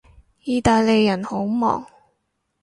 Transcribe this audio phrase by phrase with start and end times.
[0.45, 1.85] 意大利人好忙